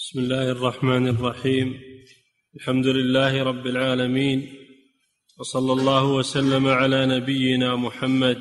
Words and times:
بسم 0.00 0.18
الله 0.18 0.50
الرحمن 0.50 1.08
الرحيم. 1.08 1.80
الحمد 2.56 2.86
لله 2.86 3.42
رب 3.42 3.66
العالمين. 3.66 4.54
وصلى 5.38 5.72
الله 5.72 6.04
وسلم 6.04 6.66
على 6.66 7.06
نبينا 7.06 7.76
محمد. 7.76 8.40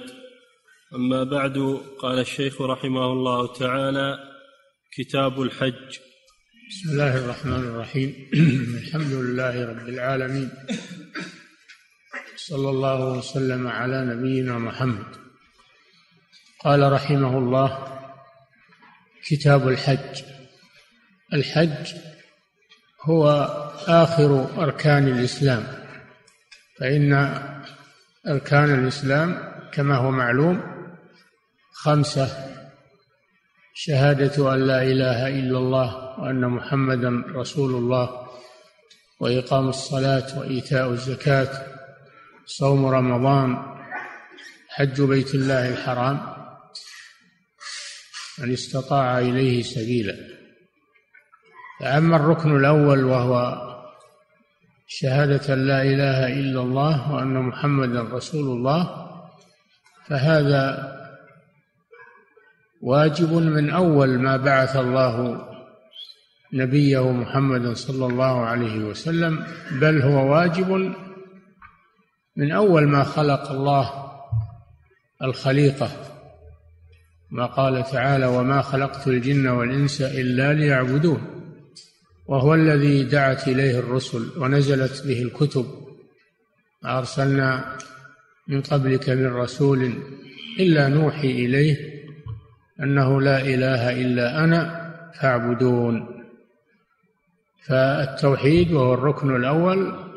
أما 0.96 1.24
بعد 1.24 1.82
قال 2.00 2.20
الشيخ 2.20 2.62
رحمه 2.62 3.12
الله 3.12 3.54
تعالى 3.54 4.20
كتاب 4.98 5.42
الحج. 5.42 5.98
بسم 6.70 6.90
الله 6.92 7.18
الرحمن 7.18 7.54
الرحيم. 7.54 8.30
الحمد 8.84 9.14
لله 9.14 9.66
رب 9.66 9.89
العالمين. 9.89 10.50
صلى 12.36 12.70
الله 12.70 13.18
وسلم 13.18 13.68
على 13.68 14.05
نبينا 14.05 14.60
محمد. 14.60 15.16
قال 16.66 16.91
رحمه 16.91 17.38
الله 17.38 18.00
كتاب 19.28 19.68
الحج. 19.68 20.39
الحج 21.34 21.96
هو 23.02 23.29
آخر 23.88 24.61
أركان 24.64 25.07
الإسلام 25.07 25.64
فإن 26.79 27.14
أركان 28.28 28.74
الإسلام 28.83 29.54
كما 29.71 29.96
هو 29.96 30.11
معلوم 30.11 30.61
خمسة 31.74 32.50
شهادة 33.73 34.53
أن 34.53 34.67
لا 34.67 34.83
إله 34.83 35.28
إلا 35.28 35.58
الله 35.58 36.19
وأن 36.19 36.47
محمدا 36.47 37.23
رسول 37.36 37.75
الله 37.75 38.27
وإقام 39.19 39.69
الصلاة 39.69 40.39
وإيتاء 40.39 40.89
الزكاة 40.89 41.66
صوم 42.45 42.86
رمضان 42.86 43.58
حج 44.69 45.02
بيت 45.02 45.36
الله 45.36 45.69
الحرام 45.69 46.36
من 48.39 48.53
استطاع 48.53 49.19
إليه 49.19 49.64
سبيلا. 49.64 50.39
فأما 51.80 52.16
الركن 52.16 52.56
الأول 52.56 53.03
وهو 53.03 53.61
شهادة 54.88 55.55
لا 55.55 55.81
إله 55.81 56.27
إلا 56.27 56.61
الله 56.61 57.11
وأن 57.11 57.33
محمدا 57.33 58.02
رسول 58.02 58.58
الله 58.58 59.09
فهذا 60.07 60.95
واجب 62.81 63.33
من 63.33 63.69
أول 63.69 64.19
ما 64.19 64.38
بعث 64.38 64.75
الله 64.75 65.45
نبيه 66.53 67.11
محمدا 67.11 67.73
صلى 67.73 68.05
الله 68.05 68.45
عليه 68.45 68.80
وسلم 68.80 69.44
بل 69.72 70.02
هو 70.02 70.31
واجب 70.31 70.95
من 72.35 72.52
أول 72.52 72.88
ما 72.88 73.03
خلق 73.03 73.52
الله 73.52 74.09
الخليقة. 75.23 75.89
ما 77.31 77.45
قال 77.45 77.83
تعالى 77.83 78.25
وما 78.25 78.61
خلقت 78.61 79.07
الجن 79.07 79.47
والإنس 79.47 80.02
إلا 80.02 80.53
ليعبدون 80.53 81.38
وهو 82.30 82.53
الذي 82.53 83.03
دعت 83.03 83.47
إليه 83.47 83.80
الرسل 83.80 84.31
ونزلت 84.38 85.08
به 85.08 85.22
الكتب. 85.22 85.66
ما 86.83 86.97
ارسلنا 86.97 87.77
من 88.47 88.61
قبلك 88.61 89.09
من 89.09 89.33
رسول 89.33 89.94
إلا 90.59 90.88
نوحي 90.88 91.31
إليه 91.31 91.77
أنه 92.80 93.22
لا 93.22 93.41
إله 93.41 94.02
إلا 94.02 94.44
أنا 94.44 94.61
فاعبدون. 95.22 96.23
فالتوحيد 97.67 98.72
وهو 98.72 98.94
الركن 98.94 99.35
الأول 99.35 100.09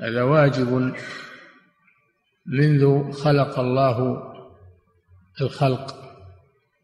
هذا 0.00 0.22
واجب 0.22 0.94
منذ 2.46 3.12
خلق 3.12 3.58
الله 3.58 4.22
الخلق 5.40 5.94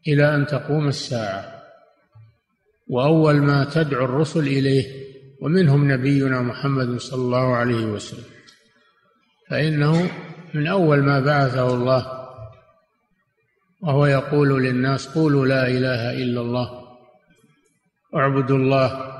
إلى 0.07 0.35
أن 0.35 0.45
تقوم 0.45 0.87
الساعة. 0.87 1.58
وأول 2.89 3.35
ما 3.35 3.63
تدعو 3.63 4.05
الرسل 4.05 4.39
إليه 4.39 4.85
ومنهم 5.41 5.91
نبينا 5.91 6.41
محمد 6.41 6.97
صلى 6.97 7.21
الله 7.21 7.55
عليه 7.55 7.85
وسلم. 7.85 8.23
فإنه 9.49 10.11
من 10.53 10.67
أول 10.67 11.03
ما 11.03 11.19
بعثه 11.19 11.73
الله 11.73 12.19
وهو 13.81 14.05
يقول 14.05 14.63
للناس 14.63 15.07
قولوا 15.07 15.45
لا 15.45 15.67
إله 15.67 16.13
إلا 16.13 16.41
الله 16.41 16.69
اعبدوا 18.15 18.57
الله 18.57 19.15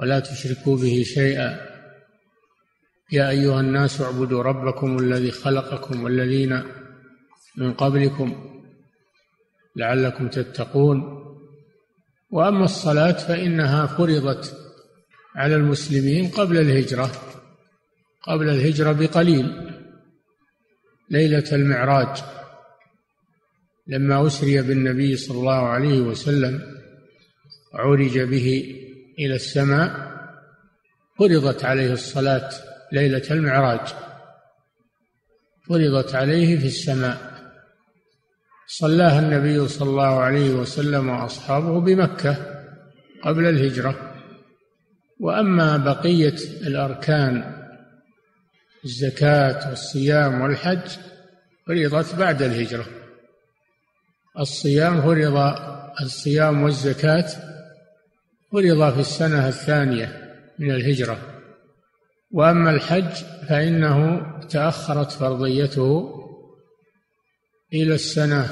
ولا 0.00 0.20
تشركوا 0.20 0.76
به 0.76 1.02
شيئا. 1.02 1.60
يا 3.12 3.30
أيها 3.30 3.60
الناس 3.60 4.00
اعبدوا 4.00 4.42
ربكم 4.42 4.98
الذي 4.98 5.30
خلقكم 5.30 6.04
والذين 6.04 6.62
من 7.56 7.72
قبلكم 7.72 8.60
لعلكم 9.76 10.28
تتقون. 10.28 11.25
وأما 12.30 12.64
الصلاة 12.64 13.12
فإنها 13.12 13.86
فرضت 13.86 14.56
على 15.36 15.54
المسلمين 15.54 16.28
قبل 16.28 16.58
الهجرة 16.58 17.12
قبل 18.22 18.48
الهجرة 18.48 18.92
بقليل. 18.92 19.72
ليلة 21.10 21.44
المعراج 21.52 22.18
لما 23.86 24.26
أسري 24.26 24.62
بالنبي 24.62 25.16
صلى 25.16 25.38
الله 25.38 25.68
عليه 25.68 26.00
وسلم 26.00 26.62
عرج 27.74 28.18
به 28.18 28.76
إلى 29.18 29.34
السماء 29.34 30.16
فرضت 31.18 31.64
عليه 31.64 31.92
الصلاة 31.92 32.50
ليلة 32.92 33.22
المعراج. 33.30 33.88
فرضت 35.68 36.14
عليه 36.14 36.58
في 36.58 36.66
السماء. 36.66 37.25
صلاها 38.66 39.18
النبي 39.18 39.68
صلى 39.68 39.90
الله 39.90 40.20
عليه 40.20 40.54
وسلم 40.54 41.08
وأصحابه 41.08 41.80
بمكة 41.80 42.36
قبل 43.22 43.46
الهجرة. 43.46 44.14
وأما 45.20 45.76
بقية 45.76 46.34
الأركان 46.66 47.62
الزكاة 48.84 49.68
والصيام 49.68 50.40
والحج 50.40 50.88
فرضت 51.66 52.14
بعد 52.14 52.42
الهجرة. 52.42 52.86
الصيام 54.38 55.02
فرض 55.02 55.54
الصيام 56.00 56.62
والزكاة 56.62 57.28
فرض 58.52 58.94
في 58.94 59.00
السنة 59.00 59.48
الثانية 59.48 60.36
من 60.58 60.70
الهجرة. 60.70 61.18
وأما 62.32 62.70
الحج 62.70 63.12
فإنه 63.48 64.26
تأخرت 64.48 65.12
فرضيته 65.12 66.12
إلى 67.82 67.94
السنة 67.94 68.48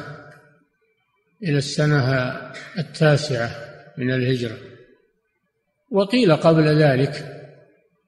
إلى 1.43 1.59
السنة 1.59 2.33
التاسعة 2.79 3.51
من 3.99 4.11
الهجرة. 4.11 4.59
وقيل 5.91 6.37
قبل 6.37 6.83
ذلك 6.83 7.41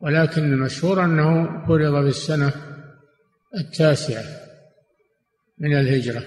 ولكن 0.01 0.53
المشهور 0.53 1.05
أنه 1.05 1.45
فرض 1.67 2.03
في 2.03 2.09
السنة 2.09 2.53
التاسعة 3.57 4.25
من 5.59 5.77
الهجرة 5.77 6.25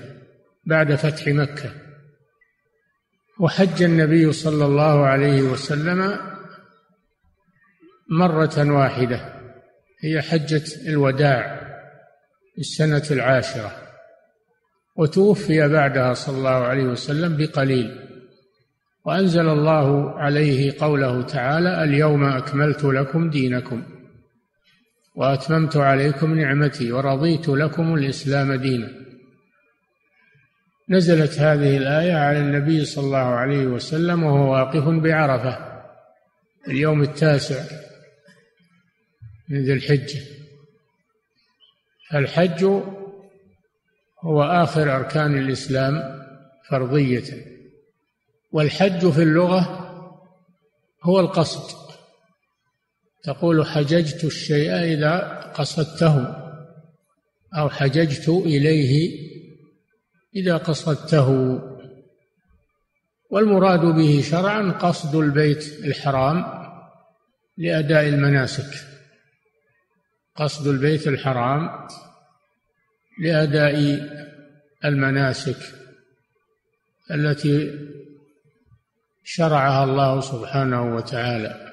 بعد 0.66 0.96
فتح 0.96 1.28
مكة. 1.28 1.72
وحج 3.40 3.84
النبي 3.84 4.34
صلى 4.34 4.66
الله 4.66 5.06
عليه 5.06 5.42
وسلم 5.42 6.20
مرة 8.10 8.72
واحدة 8.72 9.34
هي 10.04 10.22
حجة 10.22 10.64
الوداع 10.88 11.70
السنة 12.60 13.04
العاشرة. 13.12 13.89
وتوفي 15.00 15.68
بعدها 15.68 16.14
صلى 16.14 16.38
الله 16.38 16.50
عليه 16.50 16.84
وسلم 16.84 17.38
بقليل. 17.38 18.10
وأنزل 19.06 19.50
الله 19.50 20.12
عليه 20.20 20.74
قوله 20.80 21.22
تعالى 21.22 21.84
اليوم 21.84 22.24
أكملت 22.24 22.84
لكم 22.84 23.30
دينكم 23.30 23.84
وأتممت 25.16 25.78
عليكم 25.78 26.40
نعمتي 26.40 26.92
ورضيت 26.92 27.50
لكم 27.50 27.96
الإسلام 27.96 28.54
دينا. 28.54 28.90
نزلت 30.90 31.40
هذه 31.40 31.78
الآية 31.78 32.14
على 32.14 32.40
النبي 32.40 32.86
صلى 32.86 33.06
الله 33.06 33.18
عليه 33.18 33.66
وسلم 33.68 34.24
وهو 34.24 34.52
واقف 34.54 34.88
بعرفة 34.88 35.84
اليوم 36.68 37.02
التاسع 37.02 37.64
من 39.50 39.64
ذي 39.64 39.74
الحجة. 39.74 40.20
فالحج 42.12 42.66
هو 44.24 44.44
آخر 44.44 44.96
أركان 44.96 45.38
الإسلام 45.38 46.20
فرضية. 46.70 47.46
والحج 48.52 49.10
في 49.10 49.24
اللغة 49.24 49.86
هو 51.04 51.20
القصد. 51.20 51.80
تقول 53.24 53.66
حججت 53.66 54.24
الشيء 54.24 54.72
إذا 54.72 55.18
قصدته 55.54 56.36
أو 57.58 57.70
حججت 57.70 58.30
إليه 58.30 59.20
إذا 60.36 60.58
قصدته. 60.58 61.60
والمراد 63.30 63.82
به 63.82 64.22
شرعا 64.22 64.72
قصد 64.72 65.16
البيت 65.16 65.86
الحرام 65.86 66.46
لأداء 67.58 68.08
المناسك. 68.08 68.86
قصد 70.36 70.68
البيت 70.68 71.08
الحرام 71.08 71.88
لأداء 73.20 73.76
المناسك 74.86 75.58
التي 77.12 77.80
شرعها 79.24 79.84
الله 79.84 80.22
سبحانه 80.22 80.96
وتعالى 80.96 81.70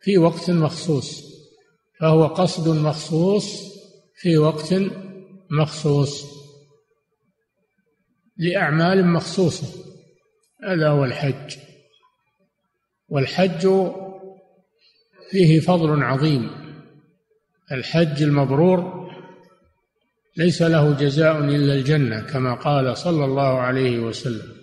في 0.00 0.18
وقت 0.18 0.50
مخصوص 0.50 1.34
فهو 2.00 2.26
قصد 2.26 2.68
مخصوص 2.68 3.74
في 4.16 4.36
وقت 4.38 4.74
مخصوص 5.50 6.24
لأعمال 8.36 9.06
مخصوصة 9.06 9.84
هذا 10.64 10.88
هو 10.88 11.04
الحج. 11.04 11.56
والحج 13.08 13.68
فيه 15.30 15.60
فضل 15.60 16.02
عظيم 16.02 16.50
الحج 17.72 18.22
المبرور 18.22 19.03
ليس 20.36 20.62
له 20.62 20.94
جزاء 20.94 21.38
إلا 21.38 21.74
الجنة 21.74 22.20
كما 22.20 22.54
قال 22.54 22.96
صلى 22.96 23.24
الله 23.24 23.60
عليه 23.60 23.98
وسلم. 23.98 24.54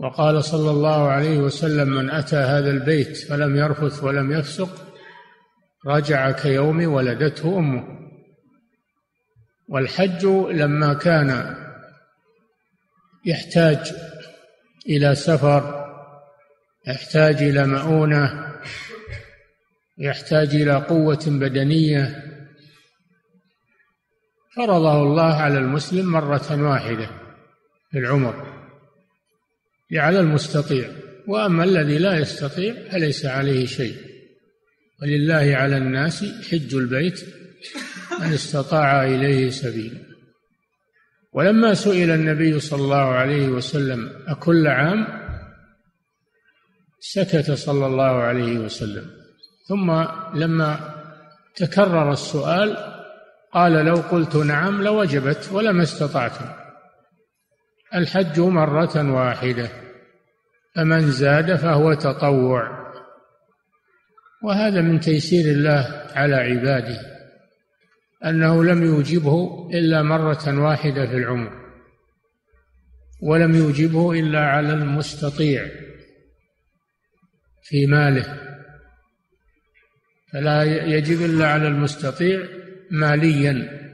وقال 0.00 0.44
صلى 0.44 0.70
الله 0.70 1.08
عليه 1.08 1.38
وسلم 1.38 1.88
من 1.88 2.10
أتى 2.10 2.36
هذا 2.36 2.70
البيت 2.70 3.16
فلم 3.16 3.56
يرفث 3.56 4.04
ولم 4.04 4.32
يفسق 4.32 4.86
رجع 5.86 6.30
كيوم 6.30 6.92
ولدته 6.92 7.58
أمه. 7.58 7.84
والحج 9.68 10.24
لما 10.50 10.94
كان 10.94 11.56
يحتاج 13.26 13.92
إلى 14.88 15.14
سفر 15.14 15.86
يحتاج 16.86 17.42
إلى 17.42 17.66
مؤونة 17.66 18.52
يحتاج 19.98 20.54
إلى 20.54 20.74
قوة 20.74 21.24
بدنية 21.26 22.25
فرضه 24.56 25.02
الله 25.02 25.34
على 25.34 25.58
المسلم 25.58 26.06
مرة 26.06 26.62
واحدة 26.62 27.10
في 27.90 27.98
العمر. 27.98 28.56
على 29.92 30.20
المستطيع. 30.20 30.88
وأما 31.28 31.64
الذي 31.64 31.98
لا 31.98 32.18
يستطيع 32.18 32.74
فليس 32.92 33.26
عليه 33.26 33.66
شيء. 33.66 33.96
ولله 35.02 35.56
على 35.56 35.76
الناس 35.76 36.24
حج 36.50 36.74
البيت 36.74 37.20
من 38.20 38.32
استطاع 38.32 39.04
إليه 39.04 39.50
سبيلا. 39.50 40.00
ولما 41.32 41.74
سئل 41.74 42.10
النبي 42.10 42.60
صلى 42.60 42.82
الله 42.82 42.96
عليه 42.96 43.48
وسلم 43.48 44.10
أكل 44.28 44.66
عام؟ 44.66 45.06
سكت 47.00 47.50
صلى 47.50 47.86
الله 47.86 48.22
عليه 48.22 48.58
وسلم. 48.58 49.10
ثم 49.68 50.04
لما 50.34 50.94
تكرر 51.56 52.12
السؤال 52.12 52.95
قال 53.56 53.72
لو 53.72 53.94
قلت 53.94 54.36
نعم 54.36 54.82
لوجبت 54.82 55.48
ولما 55.52 55.82
استطعتم 55.82 56.44
الحج 57.94 58.40
مرة 58.40 59.12
واحدة 59.12 59.68
فمن 60.74 61.10
زاد 61.10 61.56
فهو 61.56 61.94
تطوع. 61.94 62.86
وهذا 64.42 64.80
من 64.80 65.00
تيسير 65.00 65.44
الله 65.44 66.06
على 66.14 66.34
عباده 66.34 66.98
أنه 68.24 68.64
لم 68.64 68.82
يوجبه 68.82 69.68
إلا 69.74 70.02
مرة 70.02 70.60
واحدة 70.64 71.06
في 71.06 71.16
العمر 71.16 71.52
ولم 73.22 73.54
يوجبه 73.54 74.12
إلا 74.12 74.40
على 74.40 74.72
المستطيع 74.72 75.66
في 77.62 77.86
ماله. 77.86 78.40
فلا 80.32 80.62
يجب 80.62 81.22
إلا 81.22 81.48
على 81.48 81.68
المستطيع 81.68 82.65
ماليا. 82.90 83.86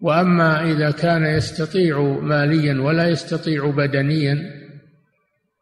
وأما 0.00 0.62
إذا 0.72 0.90
كان 0.90 1.26
يستطيع 1.26 2.00
ماليا 2.02 2.82
ولا 2.82 3.08
يستطيع 3.08 3.70
بدنيا 3.70 4.66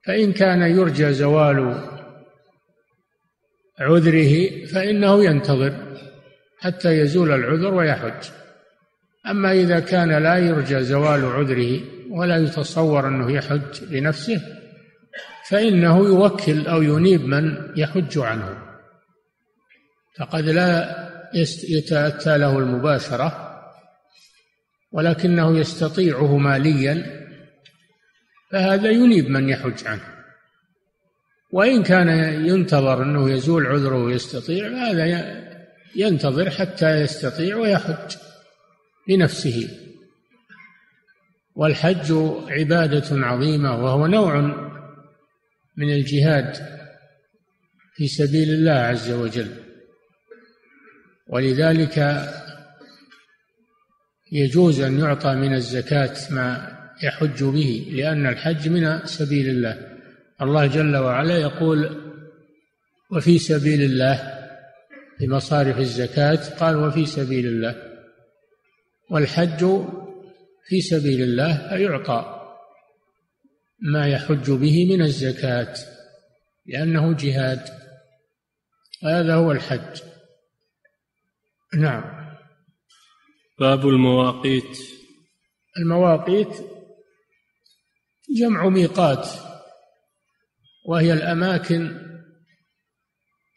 فإن 0.07 0.33
كان 0.33 0.63
يرجى 0.63 1.13
زوال 1.13 1.81
عذره 3.81 4.65
فإنه 4.67 5.25
ينتظر 5.25 5.99
حتى 6.61 6.99
يزول 6.99 7.33
العذر 7.33 7.75
ويحج. 7.75 8.31
أما 9.27 9.53
إذا 9.53 9.81
كان 9.81 10.23
لا 10.23 10.39
يرجى 10.39 10.83
زوال 10.83 11.25
عذره 11.25 11.81
ولا 12.11 12.37
يتصور 12.37 13.09
أنه 13.09 13.33
يحج 13.33 13.85
بنفسه 13.91 14.43
فإنه 15.49 15.99
يوكل 15.99 16.67
أو 16.67 16.83
ينيب 16.83 17.25
من 17.25 17.73
يحج 17.77 18.19
عنه. 18.19 18.65
فقد 20.19 20.45
لا 20.45 21.04
يتأتى 21.69 22.39
له 22.39 22.59
المباشرة 22.59 23.55
ولكنه 24.93 25.59
يستطيعه 25.59 26.37
ماليا 26.37 27.25
فهذا 28.51 28.91
ينيب 28.91 29.29
من 29.31 29.49
يحج 29.49 29.87
عنه. 29.87 30.15
وإن 31.53 31.83
كان 31.83 32.09
ينتظر 32.47 33.03
أنه 33.03 33.31
يزول 33.31 33.67
عذره 33.67 34.05
ويستطيع 34.05 34.69
هذا 34.69 35.35
ينتظر 35.97 36.51
حتى 36.51 37.01
يستطيع 37.01 37.57
ويحج 37.57 38.17
بنفسه 39.09 39.69
والحج 41.55 42.13
عبادة 42.49 43.27
عظيمة 43.27 43.85
وهو 43.85 44.07
نوع 44.07 44.41
من 45.77 45.91
الجهاد 45.93 46.57
في 47.95 48.09
سبيل 48.09 48.51
الله 48.51 48.73
عز 48.73 49.11
وجل. 49.11 49.51
ولذلك 51.29 52.27
يجوز 54.33 54.81
أن 54.81 54.99
يعطى 54.99 55.35
من 55.35 55.55
الزكاة 55.55 56.17
ما 56.31 56.79
يحج 57.03 57.45
به 57.45 57.93
لأن 57.93 58.27
الحج 58.27 58.69
من 58.69 59.07
سبيل 59.07 59.49
الله. 59.49 59.99
الله 60.43 60.67
جل 60.67 60.97
وعلا 60.97 61.39
يقول 61.39 62.05
وفي 63.11 63.39
سبيل 63.39 63.83
الله 63.83 64.35
في 65.19 65.29
مصارف 65.29 65.79
الزكاة 65.79 66.59
قال 66.59 66.77
وفي 66.77 67.07
سبيل 67.07 67.47
الله 67.47 67.75
والحج 69.11 69.85
في 70.69 70.81
سبيل 70.81 71.23
الله 71.23 71.69
فيعطى 71.69 72.41
ما 73.81 74.09
يحج 74.09 74.51
به 74.51 74.97
من 74.97 75.03
الزكاة 75.03 75.75
لأنه 76.67 77.17
جهاد. 77.17 77.61
هذا 79.05 79.35
هو 79.35 79.53
الحج. 79.53 80.14
نعم. 81.79 82.05
باب 83.61 83.89
المواقيت. 83.89 84.79
المواقيت 85.79 86.49
جمع 88.37 88.69
ميقات 88.69 89.29
وهي 90.87 91.13
الأماكن 91.13 92.01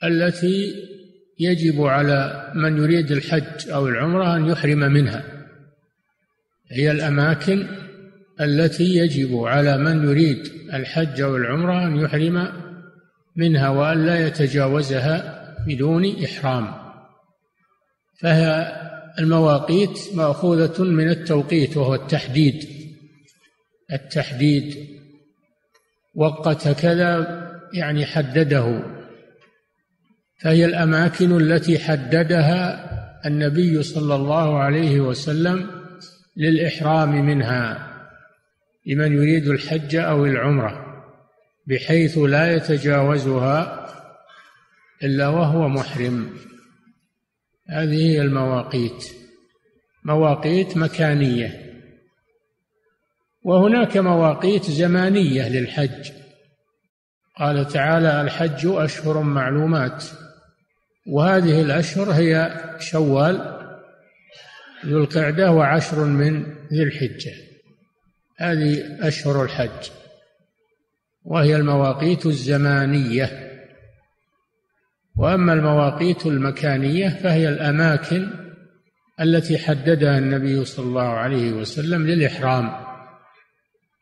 التي 0.03 0.74
يجب 1.39 1.82
على 1.82 2.51
من 2.56 2.77
يريد 2.77 3.12
الحج 3.12 3.70
أو 3.70 3.88
العمرة 3.88 4.36
أن 4.36 4.46
يحرم 4.46 4.80
منها. 4.80 5.24
هي 6.72 6.92
الأماكن 6.92 7.68
التي 8.42 8.84
يجب 8.84 9.38
على 9.38 9.77
من 9.77 10.03
يريد 10.10 10.48
الحج 10.74 11.22
أو 11.22 11.36
العمرة 11.36 11.88
أن 11.88 11.96
يحرم 11.96 12.51
منها 13.36 13.70
وأن 13.70 14.06
لا 14.06 14.27
يتجاوزها 14.27 15.48
بدون 15.68 16.24
إحرام. 16.24 16.87
فهي 18.18 18.74
المواقيت 19.20 20.00
مأخوذة 20.16 20.84
من 20.84 21.10
التوقيت 21.10 21.78
وهو 21.78 21.96
التحديد. 21.96 22.68
التحديد. 23.94 24.88
وقت 26.16 26.68
كذا 26.68 27.42
يعني 27.74 28.06
حدده. 28.06 28.84
فهي 30.42 30.66
الأماكن 30.66 31.38
التي 31.38 31.80
حددها 31.80 32.88
النبي 33.26 33.84
صلى 33.84 34.16
الله 34.16 34.60
عليه 34.60 35.00
وسلم 35.00 35.70
للإحرام 36.38 37.26
منها. 37.26 37.88
لمن 38.86 39.14
يريد 39.14 39.48
الحج 39.48 39.96
أو 39.96 40.26
العمرة. 40.26 40.86
بحيث 41.68 42.18
لا 42.18 42.56
يتجاوزها 42.56 43.88
إلا 45.04 45.28
وهو 45.28 45.70
محرم. 45.70 46.30
هذه 47.70 48.12
هي 48.12 48.22
المواقيت. 48.22 49.06
مواقيت 50.04 50.78
مكانية. 50.78 51.68
وهناك 53.44 53.98
مواقيت 53.98 54.64
زمانية 54.64 55.50
للحج. 55.50 56.12
قال 57.38 57.68
تعالى 57.68 58.22
الحج 58.22 58.62
أشهر 58.66 59.22
معلومات. 59.22 60.04
وهذه 61.08 61.62
الأشهر 61.62 62.12
هي 62.12 62.62
شوال 62.80 63.58
ذو 64.86 64.98
القعدة 64.98 65.52
وعشر 65.52 66.04
من 66.04 66.44
ذي 66.74 66.84
الحجة. 66.84 67.34
هذه 68.38 68.98
أشهر 69.08 69.44
الحج. 69.44 69.90
وهي 71.24 71.56
المواقيت 71.56 72.26
الزمانية. 72.26 73.47
وأما 75.18 75.54
المواقيت 75.54 76.26
المكانية 76.26 77.10
فهي 77.10 77.50
الأماكن 77.50 78.30
التي 79.22 79.58
حددها 79.58 80.18
النبي 80.18 80.66
صلى 80.66 80.86
الله 80.86 81.02
عليه 81.10 81.52
وسلم 81.52 82.08
للإحرام 82.08 82.88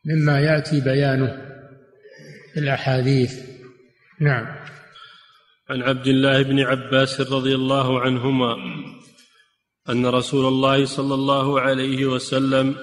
مما 0.06 0.40
يأتي 0.40 0.82
بيانه 0.82 1.42
الأحاديث. 2.58 3.40
نعم. 4.22 4.46
عن 5.70 5.82
عبد 5.82 6.08
الله 6.08 6.42
بن 6.42 6.60
عباس 6.60 7.22
رضي 7.22 7.56
الله 7.56 8.00
عنهما 8.02 8.56
أن 9.90 10.06
رسول 10.06 10.46
الله 10.46 10.86
صلى 10.86 11.14
الله 11.14 11.62
عليه 11.62 12.06
وسلم 12.06 12.76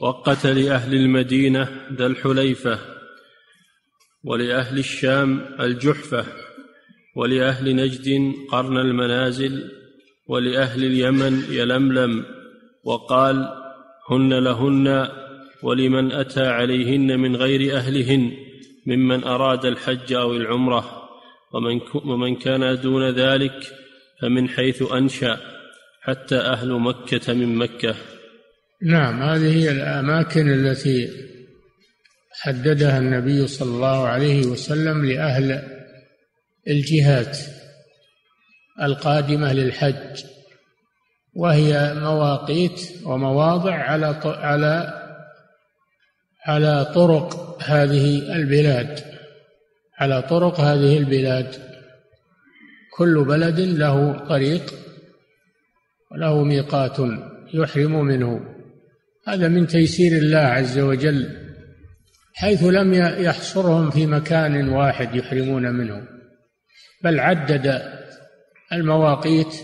وقت 0.00 0.46
لأهل 0.46 0.94
المدينة 0.94 1.86
ذا 1.92 2.06
الحليفة 2.06 2.78
ولأهل 4.24 4.78
الشام 4.78 5.56
الجحفة 5.60 6.26
ولأهل 7.16 7.76
نجد 7.76 8.32
قرن 8.50 8.76
المنازل 8.76 9.70
ولأهل 10.26 10.84
اليمن 10.84 11.42
يلملم 11.50 12.24
وقال 12.84 13.48
هن 14.10 14.34
لهن 14.34 15.08
ولمن 15.62 16.12
أتى 16.12 16.46
عليهن 16.46 17.20
من 17.20 17.36
غير 17.36 17.76
أهلهن 17.76 18.32
ممن 18.86 19.24
أراد 19.24 19.64
الحج 19.64 20.12
أو 20.12 20.36
العمرة 20.36 21.08
ومن, 21.54 21.80
ومن 21.94 22.36
كان 22.36 22.80
دون 22.80 23.10
ذلك 23.10 23.72
فمن 24.22 24.48
حيث 24.48 24.92
أنشأ 24.92 25.38
حتى 26.02 26.36
أهل 26.36 26.72
مكة 26.72 27.34
من 27.34 27.54
مكة. 27.56 27.94
نعم 28.82 29.22
هذه 29.22 29.56
هي 29.56 29.70
الأماكن 29.70 30.48
التي 30.48 31.08
حددها 32.32 32.98
النبي 32.98 33.46
صلى 33.46 33.68
الله 33.68 34.06
عليه 34.06 34.46
وسلم 34.46 35.04
لأهل 35.04 35.77
الجهات 36.68 37.38
القادمة 38.82 39.52
للحج 39.52 40.24
وهي 41.34 41.94
مواقيت 41.94 42.80
ومواضع 43.04 43.74
على 43.74 44.20
على 44.24 44.94
على 46.46 46.84
طرق 46.94 47.58
هذه 47.62 48.36
البلاد. 48.36 49.00
على 49.98 50.22
طرق 50.22 50.60
هذه 50.60 50.98
البلاد. 50.98 51.54
كل 52.96 53.24
بلد 53.24 53.60
له 53.60 54.26
طريق 54.28 54.74
وله 56.10 56.44
ميقات 56.44 56.96
يحرم 57.54 58.04
منه. 58.04 58.40
هذا 59.26 59.48
من 59.48 59.66
تيسير 59.66 60.18
الله 60.18 60.38
عز 60.38 60.78
وجل 60.78 61.38
حيث 62.34 62.64
لم 62.64 62.94
يحصرهم 62.94 63.90
في 63.90 64.06
مكان 64.06 64.68
واحد 64.68 65.14
يحرمون 65.14 65.72
منه. 65.72 66.17
بل 67.04 67.20
عدد 67.20 67.82
المواقيت 68.72 69.54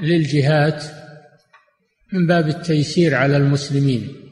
للجهات 0.00 0.84
من 2.12 2.26
باب 2.26 2.48
التيسير 2.48 3.14
على 3.14 3.36
المسلمين 3.36 4.24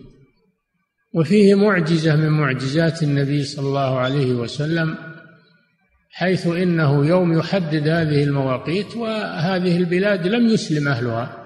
وفيه 1.14 1.54
معجزة 1.54 2.16
من 2.16 2.28
معجزات 2.28 3.02
النبي 3.02 3.44
صلى 3.44 3.66
الله 3.66 3.98
عليه 3.98 4.32
وسلم 4.32 4.98
حيث 6.10 6.46
إنه 6.46 7.06
يوم 7.06 7.38
يحدد 7.38 7.88
هذه 7.88 8.24
المواقيت 8.24 8.96
وهذه 8.96 9.76
البلاد 9.76 10.26
لم 10.26 10.48
يسلم 10.48 10.88
أهلها 10.88 11.38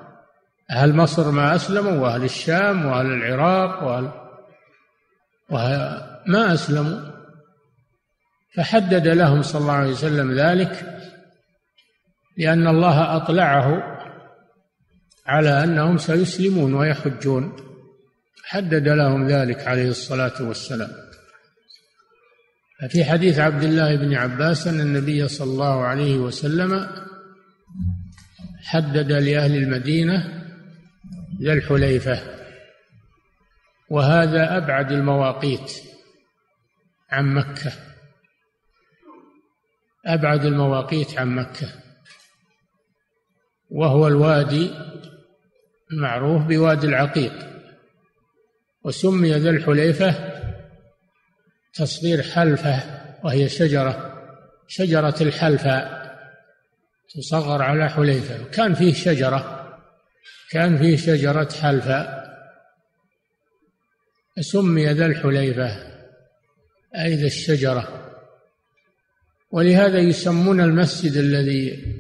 أهل 0.71 0.97
مصر 0.97 1.31
ما 1.31 1.55
أسلموا 1.55 1.93
وأهل 1.93 2.25
الشام 2.25 2.87
وأهل 2.87 3.07
العراق 3.07 3.83
وأهل 5.51 6.03
ما 6.27 6.55
أسلموا. 6.55 7.16
فحدد 8.57 9.09
لهم 9.09 9.43
صلى 9.43 9.61
الله 9.61 9.73
عليه 9.73 9.91
وسلم 9.91 10.33
ذلك 10.33 11.01
لأن 12.39 12.67
الله 12.67 13.17
أطلعه 13.17 13.97
على 15.27 15.65
أنهم 15.65 15.99
سيسلمون 15.99 16.75
ويحجون. 16.75 17.57
حدد 18.45 18.89
لهم 18.89 19.29
ذلك 19.29 19.69
عليه 19.69 19.89
الصلاة 19.89 20.43
والسلام. 20.43 20.91
ففي 22.81 23.05
حديث 23.05 23.39
عبد 23.39 23.63
الله 23.63 23.97
بن 23.97 24.15
عباس 24.15 24.67
أن 24.67 24.81
النبي 24.81 25.29
صلى 25.29 25.51
الله 25.51 25.85
عليه 25.85 26.19
وسلم 26.19 26.87
حدد 28.65 29.13
لأهل 29.13 29.57
المدينة 29.57 30.43
ذا 31.43 31.53
الحليفة 31.53 32.23
وهذا 33.91 34.57
أبعد 34.57 34.93
المواقيت 34.93 35.73
عن 37.11 37.35
مكة. 37.35 37.73
أبعد 40.07 40.45
المواقيت 40.45 41.19
عن 41.19 41.35
مكة. 41.35 41.73
وهو 43.71 44.09
الوادي 44.09 44.71
المعروف 45.93 46.43
بوادي 46.43 46.87
العقيق. 46.87 47.33
وسمي 48.85 49.33
ذا 49.33 49.51
الحليفة 49.51 50.15
تصغير 51.75 52.23
حلفة 52.23 52.83
وهي 53.25 53.49
شجرة. 53.49 54.23
شجرة 54.69 55.15
الحلفة 55.21 56.07
تصغر 57.15 57.63
على 57.63 57.89
حليفة. 57.89 58.45
كان 58.45 58.75
فيه 58.75 58.93
شجرة 58.93 59.57
كان 60.51 60.79
فيه 60.79 60.97
شجرة 60.97 61.49
حلفاء 61.63 62.27
سمي 64.41 64.87
ذا 64.87 65.07
الحليفة 65.07 65.97
أي 66.97 67.15
ذا 67.15 67.27
الشجرة. 67.27 67.96
ولهذا 69.57 69.99
يسمون 69.99 70.61
المسجد 70.61 71.17
الذي 71.17 71.95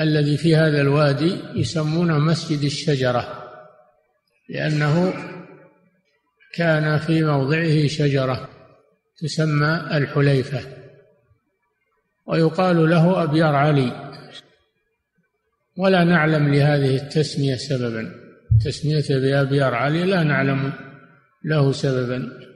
الذي 0.00 0.36
في 0.36 0.56
هذا 0.56 0.80
الوادي 0.80 1.38
يسمونه 1.54 2.18
مسجد 2.18 2.62
الشجرة 2.64 3.52
لأنه 4.48 5.14
كان 6.54 6.98
في 6.98 7.24
موضعه 7.24 7.86
شجرة 7.86 8.48
تسمى 9.18 9.88
الحليفة 9.92 10.60
ويقال 12.26 12.90
له 12.90 13.22
أبيار 13.22 13.54
علي. 13.54 14.12
ولا 15.76 16.04
نعلم 16.04 16.54
لهذه 16.54 16.96
التسمية 16.96 17.56
سببا 17.56 18.14
تسمية 18.64 19.04
بأبيار 19.08 19.74
علي 19.74 20.04
لا 20.04 20.22
نعلم 20.22 20.72
له 21.44 21.72
سببا. 21.72 22.46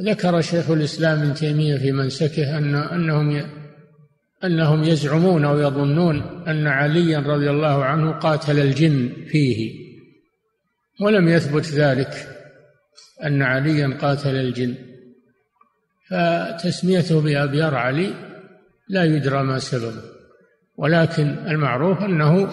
ذكر 0.00 0.40
شيخ 0.40 0.70
الإسلام 0.70 1.18
ابن 1.20 1.34
تيمية 1.34 1.76
في 1.76 1.92
منسكه 1.92 2.58
أن 2.58 2.74
أنهم 2.74 3.42
أنهم 4.44 4.84
يزعمون 4.84 5.44
أو 5.44 5.58
يظنون 5.58 6.44
أن 6.48 6.66
عليا 6.66 7.18
رضي 7.18 7.50
الله 7.50 7.84
عنه 7.84 8.12
قاتل 8.12 8.58
الجن 8.58 9.12
فيه. 9.28 9.88
ولم 11.00 11.28
يثبت 11.28 11.66
ذلك 11.66 12.28
أن 13.24 13.42
عليا 13.42 13.98
قاتل 14.00 14.36
الجن. 14.36 14.74
فتسميته 16.10 17.20
بأبيار 17.20 17.74
علي 17.74 18.14
لا 18.88 19.04
يدرى 19.04 19.42
ما 19.42 19.58
سببه. 19.58 20.02
ولكن 20.76 21.28
المعروف 21.28 22.02
أنه 22.02 22.50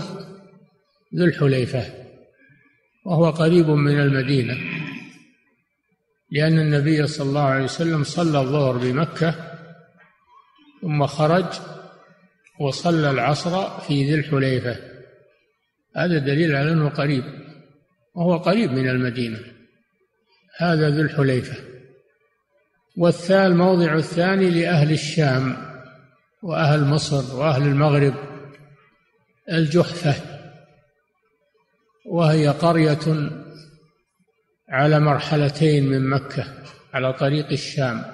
ذو 1.15 1.25
الحليفة 1.25 1.83
وهو 3.05 3.29
قريب 3.29 3.69
من 3.69 3.99
المدينة. 3.99 4.57
لأن 6.31 6.59
النبي 6.59 7.07
صلى 7.07 7.29
الله 7.29 7.43
عليه 7.43 7.63
وسلم 7.63 8.03
صلى 8.03 8.39
الظهر 8.39 8.77
بمكة 8.77 9.35
ثم 10.81 11.05
خرج 11.05 11.45
وصلى 12.59 13.09
العصر 13.09 13.79
في 13.79 14.03
ذي 14.03 14.15
الحليفة. 14.15 14.77
هذا 15.95 16.17
دليل 16.17 16.55
على 16.55 16.71
أنه 16.71 16.89
قريب 16.89 17.23
وهو 18.15 18.37
قريب 18.37 18.71
من 18.71 18.89
المدينة. 18.89 19.39
هذا 20.57 20.89
ذو 20.89 21.01
الحليفة. 21.01 21.55
والثال 22.97 23.55
موضع 23.55 23.95
الثاني 23.95 24.49
لأهل 24.49 24.91
الشام 24.91 25.57
وأهل 26.41 26.83
مصر 26.83 27.35
وأهل 27.35 27.61
المغرب 27.61 28.13
الجحفة. 29.51 30.15
وهي 32.05 32.47
قرية 32.47 33.29
على 34.69 34.99
مرحلتين 34.99 35.85
من 35.85 36.09
مكة 36.09 36.47
على 36.93 37.13
طريق 37.13 37.51
الشام. 37.51 38.05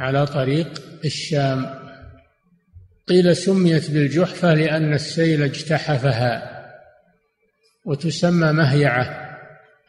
على 0.00 0.26
طريق 0.26 0.82
الشام. 1.04 1.82
قيل 3.08 3.36
سميت 3.36 3.90
بالجحفة 3.90 4.54
لأن 4.54 4.92
السيل 4.94 5.42
اجتحفها 5.42 6.62
وتسمى 7.84 8.52
مهيعة 8.52 9.38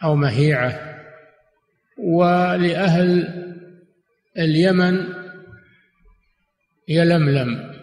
أو 0.03 0.15
مهيعة. 0.15 0.99
ولأهل 1.97 3.27
اليمن 4.37 5.07
يلملم. 6.87 7.73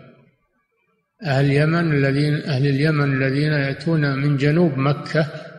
أهل 1.25 1.45
اليمن 1.45 1.93
الذين 1.93 2.35
أهل 2.35 2.67
اليمن 2.67 3.23
الذين 3.23 3.53
يأتون 3.53 4.19
من 4.19 4.37
جنوب 4.37 4.79
مكة 4.79 5.50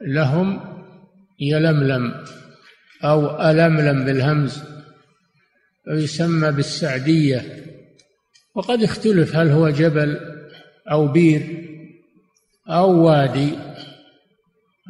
لهم 0.00 0.60
يلملم 1.40 2.14
أو 3.04 3.42
ألملم 3.50 4.04
بالهمز 4.04 4.62
ويسمى 5.88 6.50
بالسعدية. 6.50 7.64
وقد 8.54 8.82
اختلف 8.82 9.36
هل 9.36 9.50
هو 9.50 9.68
جبل 9.68 10.20
أو 10.90 11.08
بير 11.08 11.68
أو 12.68 13.06
وادي 13.06 13.58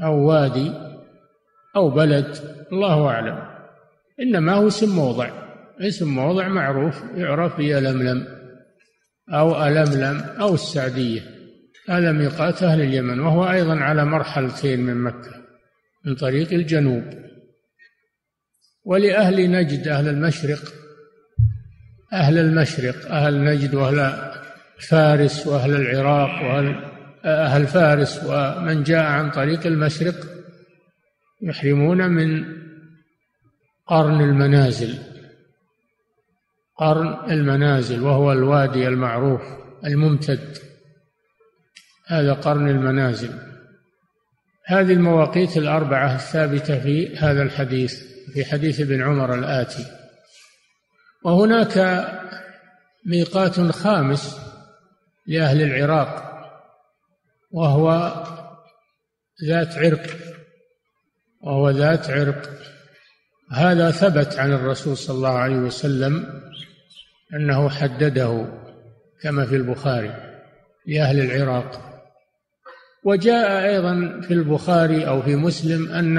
أو 0.04 0.28
وادي 0.28 0.72
أو 1.76 1.90
بلد 1.90 2.36
الله 2.72 3.08
أعلم. 3.08 3.48
إنما 4.20 4.54
هو 4.54 4.68
اسم 4.68 4.96
موضع 4.96 5.30
اسم 5.80 6.08
موضع 6.08 6.48
معروف 6.48 7.02
يعرف 7.14 7.56
بيلملم 7.56 8.26
أو 9.32 9.66
ألملم 9.66 10.20
أو 10.40 10.54
السعدية. 10.54 11.37
هذا 11.88 12.12
ميقات 12.12 12.62
أهل 12.62 12.80
اليمن 12.80 13.20
وهو 13.20 13.50
أيضا 13.50 13.76
على 13.76 14.04
مرحلتين 14.04 14.80
من 14.80 14.94
مكة 14.94 15.30
من 16.04 16.14
طريق 16.14 16.52
الجنوب. 16.52 17.04
ولأهل 18.84 19.50
نجد 19.50 19.88
أهل 19.88 20.08
المشرق 20.08 20.72
أهل 22.12 22.38
المشرق 22.38 23.12
أهل 23.12 23.44
نجد 23.44 23.74
وأهل 23.74 24.30
فارس 24.88 25.46
وأهل 25.46 25.74
العراق 25.74 26.42
وأهل 26.42 26.84
أهل 27.24 27.66
فارس 27.66 28.24
ومن 28.24 28.82
جاء 28.82 29.04
عن 29.04 29.30
طريق 29.30 29.66
المشرق 29.66 30.14
يحرمون 31.42 32.10
من 32.10 32.44
قرن 33.86 34.20
المنازل. 34.20 34.98
قرن 36.76 37.30
المنازل 37.30 38.02
وهو 38.02 38.32
الوادي 38.32 38.88
المعروف 38.88 39.42
الممتد. 39.84 40.58
هذا 42.08 42.32
قرن 42.32 42.68
المنازل. 42.68 43.30
هذه 44.66 44.92
المواقيت 44.92 45.56
الأربعة 45.56 46.14
الثابتة 46.14 46.80
في 46.80 47.16
هذا 47.16 47.42
الحديث 47.42 48.02
في 48.32 48.44
حديث 48.44 48.80
ابن 48.80 49.02
عمر 49.02 49.34
الآتي. 49.34 49.86
وهناك 51.24 52.04
ميقات 53.06 53.60
خامس 53.60 54.40
لأهل 55.26 55.62
العراق 55.62 56.28
وهو 57.50 58.12
ذات 59.44 59.78
عرق 59.78 60.06
وهو 61.40 61.70
ذات 61.70 62.10
عرق. 62.10 62.50
هذا 63.52 63.90
ثبت 63.90 64.38
عن 64.38 64.52
الرسول 64.52 64.96
صلى 64.96 65.16
الله 65.16 65.38
عليه 65.38 65.56
وسلم 65.56 66.42
أنه 67.34 67.68
حدده 67.68 68.46
كما 69.22 69.46
في 69.46 69.56
البخاري 69.56 70.14
لأهل 70.86 71.20
العراق. 71.20 71.97
وجاء 73.08 73.70
أيضا 73.70 74.20
في 74.20 74.34
البخاري 74.34 75.08
أو 75.08 75.22
في 75.22 75.36
مسلم 75.36 75.92
أن 75.92 76.18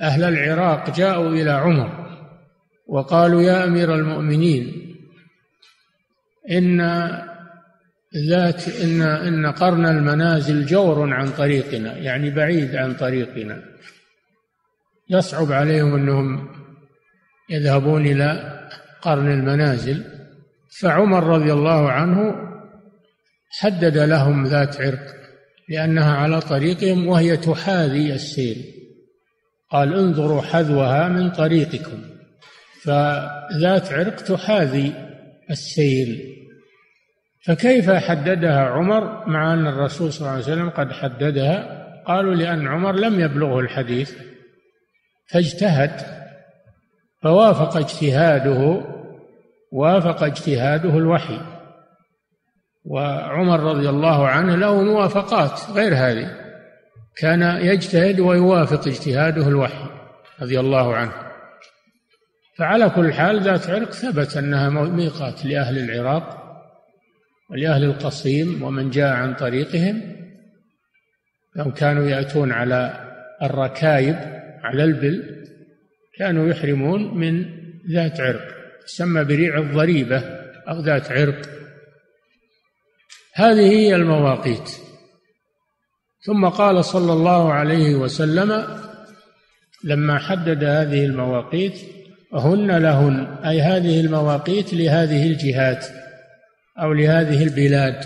أهل 0.00 0.24
العراق 0.24 0.96
جاءوا 0.96 1.28
إلى 1.28 1.50
عمر 1.50 2.04
وقالوا 2.86 3.42
يا 3.42 3.64
أمير 3.64 3.94
المؤمنين 3.94 4.94
إن 6.50 6.80
ذات 8.28 8.68
إن 8.68 9.02
إن 9.02 9.46
قرن 9.46 9.86
المنازل 9.86 10.66
جور 10.66 11.12
عن 11.12 11.28
طريقنا 11.28 11.98
يعني 11.98 12.30
بعيد 12.30 12.76
عن 12.76 12.94
طريقنا. 12.94 13.62
يصعب 15.10 15.52
عليهم 15.52 15.94
أنهم 15.94 16.48
يذهبون 17.50 18.06
إلى 18.06 18.60
قرن 19.02 19.30
المنازل. 19.30 20.04
فعمر 20.80 21.24
رضي 21.24 21.52
الله 21.52 21.90
عنه 21.90 22.34
حدد 23.60 23.98
لهم 23.98 24.46
ذات 24.46 24.80
عرق. 24.80 25.23
لأنها 25.68 26.12
على 26.12 26.40
طريقهم 26.40 27.08
وهي 27.08 27.36
تحاذي 27.36 28.12
السيل 28.12 28.64
قال 29.70 29.94
انظروا 29.94 30.42
حذوها 30.42 31.08
من 31.08 31.30
طريقكم. 31.30 32.02
فذات 32.82 33.92
عرق 33.92 34.16
تحاذي 34.16 34.92
السيل 35.50 36.34
فكيف 37.46 37.90
حددها 37.90 38.60
عمر 38.60 39.28
مع 39.28 39.54
أن 39.54 39.66
الرسول 39.66 40.12
صلى 40.12 40.20
الله 40.20 40.30
عليه 40.30 40.42
وسلم 40.44 40.70
قد 40.70 40.92
حددها؟ 40.92 41.84
قالوا 42.06 42.34
لأن 42.34 42.68
عمر 42.68 42.92
لم 42.92 43.20
يبلغه 43.20 43.60
الحديث. 43.60 44.12
فاجتهد 45.30 46.00
فوافق 47.22 47.76
اجتهاده 47.76 48.84
وافق 49.72 50.22
اجتهاده 50.22 50.98
الوحي. 50.98 51.53
وعمر 52.84 53.60
رضي 53.60 53.88
الله 53.88 54.28
عنه 54.28 54.56
له 54.56 54.82
موافقات 54.82 55.60
غير 55.70 55.94
هذه. 55.94 56.30
كان 57.16 57.42
يجتهد 57.42 58.20
ويوافق 58.20 58.88
اجتهاده 58.88 59.48
الوحي 59.48 59.88
رضي 60.42 60.60
الله 60.60 60.96
عنه. 60.96 61.12
فعلى 62.58 62.90
كل 62.90 63.12
حال 63.12 63.40
ذات 63.40 63.70
عرق 63.70 63.92
ثبت 63.92 64.36
أنها 64.36 64.70
ميقات 64.70 65.44
لأهل 65.44 65.78
العراق 65.78 66.40
ولأهل 67.50 67.84
القصيم 67.84 68.62
ومن 68.62 68.90
جاء 68.90 69.14
عن 69.14 69.34
طريقهم. 69.34 70.02
لو 71.56 71.72
كانوا 71.72 72.06
يأتون 72.06 72.52
على 72.52 73.10
الركايب 73.42 74.16
على 74.62 74.84
البل 74.84 75.44
كانوا 76.18 76.48
يحرمون 76.48 77.18
من 77.18 77.44
ذات 77.92 78.20
عرق. 78.20 78.54
تسمى 78.86 79.24
بريع 79.24 79.58
الضريبة 79.58 80.18
أو 80.68 80.80
ذات 80.80 81.12
عرق. 81.12 81.63
هذه 83.34 83.70
هي 83.70 83.94
المواقيت. 83.94 84.70
ثم 86.20 86.48
قال 86.48 86.84
صلى 86.84 87.12
الله 87.12 87.52
عليه 87.52 87.94
وسلم 87.94 88.78
لما 89.84 90.18
حدد 90.18 90.64
هذه 90.64 91.04
المواقيت 91.04 91.78
هن 92.34 92.78
لهن 92.78 93.36
أي 93.44 93.60
هذه 93.60 94.00
المواقيت 94.00 94.74
لهذه 94.74 95.26
الجهات 95.26 95.86
أو 96.78 96.92
لهذه 96.92 97.42
البلاد. 97.42 98.04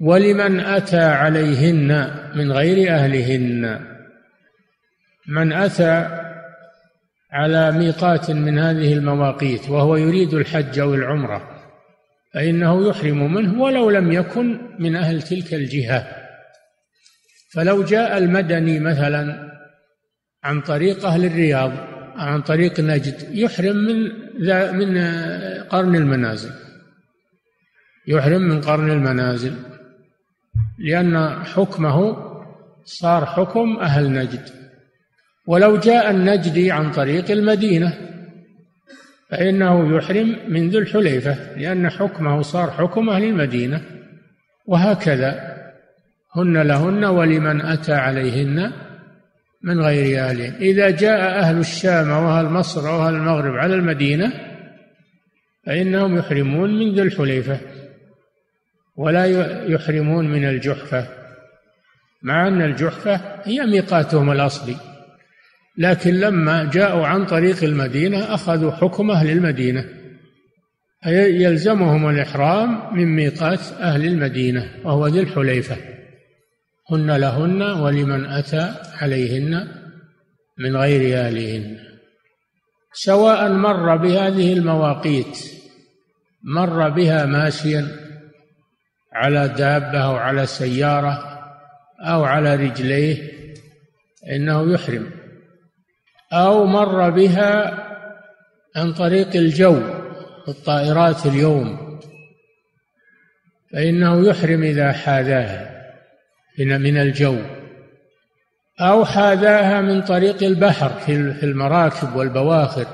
ولمن 0.00 0.60
أتى 0.60 1.02
عليهن 1.02 2.10
من 2.34 2.52
غير 2.52 2.94
أهلهن؟ 2.94 3.80
من 5.28 5.52
أتى 5.52 6.18
على 7.32 7.72
ميقات 7.72 8.30
من 8.30 8.58
هذه 8.58 8.92
المواقيت 8.92 9.70
وهو 9.70 9.96
يريد 9.96 10.34
الحج 10.34 10.78
أو 10.78 10.94
العمرة. 10.94 11.51
فإنه 12.34 12.88
يحرم 12.88 13.34
منه 13.34 13.62
ولو 13.62 13.90
لم 13.90 14.12
يكن 14.12 14.60
من 14.78 14.96
أهل 14.96 15.22
تلك 15.22 15.54
الجهة. 15.54 16.06
فلو 17.54 17.82
جاء 17.82 18.18
المدني 18.18 18.80
مثلا 18.80 19.52
عن 20.44 20.60
طريق 20.60 21.06
أهل 21.06 21.24
الرياض 21.24 21.72
عن 22.16 22.42
طريق 22.42 22.80
نجد 22.80 23.28
يحرم 23.30 23.76
من 23.76 24.12
من 24.72 24.98
قرن 25.62 25.96
المنازل. 25.96 26.50
يحرم 28.08 28.42
من 28.42 28.60
قرن 28.60 28.90
المنازل 28.90 29.54
لأن 30.78 31.44
حكمه 31.44 32.16
صار 32.84 33.26
حكم 33.26 33.78
أهل 33.78 34.12
نجد. 34.12 34.48
ولو 35.46 35.76
جاء 35.76 36.10
النجدي 36.10 36.70
عن 36.70 36.90
طريق 36.90 37.30
المدينة 37.30 37.98
فإنه 39.32 39.96
يحرم 39.96 40.36
من 40.48 40.68
ذو 40.68 40.78
الحليفة 40.78 41.56
لأن 41.56 41.90
حكمه 41.90 42.42
صار 42.42 42.70
حكم 42.70 43.10
أهل 43.10 43.24
المدينة. 43.24 43.82
وهكذا 44.66 45.56
هن 46.36 46.62
لهن 46.62 47.04
ولمن 47.04 47.60
أتى 47.60 47.92
عليهن 47.92 48.72
من 49.62 49.80
غير 49.80 50.24
أهلهم 50.24 50.54
إذا 50.60 50.90
جاء 50.90 51.38
أهل 51.38 51.58
الشام 51.58 52.10
وأهل 52.10 52.46
مصر 52.46 52.86
وأهل 52.88 53.14
المغرب 53.14 53.54
على 53.54 53.74
المدينة 53.74 54.32
فإنهم 55.66 56.18
يحرمون 56.18 56.78
من 56.78 56.94
ذي 56.94 57.02
الحليفة 57.02 57.60
ولا 58.96 59.26
يحرمون 59.66 60.28
من 60.28 60.44
الجحفة. 60.44 61.06
مع 62.22 62.48
أن 62.48 62.62
الجحفة 62.62 63.20
هي 63.44 63.66
ميقاتهم 63.66 64.30
الأصلي. 64.30 64.91
لكن 65.78 66.14
لما 66.14 66.70
جاءوا 66.72 67.06
عن 67.06 67.26
طريق 67.26 67.64
المدينة 67.64 68.34
أخذوا 68.34 68.72
حكم 68.72 69.10
أهل 69.10 69.30
المدينة 69.30 69.84
يلزمهم 71.06 72.08
الإحرام 72.08 72.96
من 72.96 73.16
ميقات 73.16 73.60
أهل 73.80 74.06
المدينة 74.06 74.70
وهو 74.84 75.06
ذي 75.06 75.20
الحليفة. 75.20 75.76
هن 76.90 77.10
لهن 77.10 77.62
ولمن 77.62 78.24
أتى 78.24 78.74
عليهن 79.00 79.68
من 80.58 80.76
غير 80.76 81.18
أهلهن 81.18 81.78
سواء 82.92 83.52
مر 83.52 83.96
بهذه 83.96 84.52
المواقيت 84.52 85.38
مر 86.42 86.88
بها 86.88 87.26
ماشيا 87.26 87.88
على 89.12 89.48
دابة 89.48 90.04
أو 90.04 90.16
على 90.16 90.46
سيارة 90.46 91.42
أو 92.00 92.24
على 92.24 92.54
رجليه 92.54 93.32
إنه 94.32 94.72
يحرم. 94.72 95.21
أو 96.32 96.66
مر 96.66 97.10
بها 97.10 97.78
عن 98.76 98.92
طريق 98.92 99.36
الجو 99.36 99.80
الطائرات 100.48 101.26
اليوم. 101.26 101.98
فإنه 103.72 104.28
يحرم 104.28 104.62
إذا 104.62 104.92
حاذاها 104.92 105.72
من 106.58 106.96
الجو. 106.96 107.36
أو 108.80 109.04
حاذاها 109.04 109.80
من 109.80 110.02
طريق 110.02 110.42
البحر 110.42 110.88
في 111.06 111.42
المراكب 111.42 112.16
والبواخر. 112.16 112.86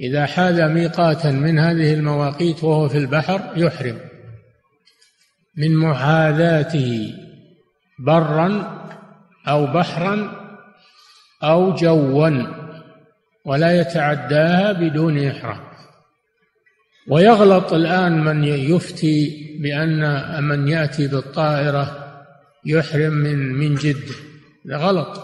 إذا 0.00 0.26
حاذى 0.26 0.68
ميقاتا 0.68 1.30
من 1.30 1.58
هذه 1.58 1.94
المواقيت 1.94 2.64
وهو 2.64 2.88
في 2.88 2.98
البحر 2.98 3.40
يحرم. 3.56 3.98
من 5.56 5.76
محاذاته 5.76 7.14
برا 7.98 8.78
أو 9.48 9.66
بحرا 9.66 10.37
أو 11.42 11.74
جوا 11.74 12.30
ولا 13.44 13.80
يتعداها 13.80 14.72
بدون 14.72 15.26
إحرام. 15.26 15.60
ويغلط 17.08 17.72
الآن 17.72 18.24
من 18.24 18.44
يفتي 18.44 19.48
بأن 19.62 20.02
من 20.44 20.68
يأتي 20.68 21.08
بالطائرة 21.08 22.14
يحرم 22.66 23.12
من 23.12 23.54
من 23.54 23.74
جدة 23.74 24.14
غلط. 24.70 25.20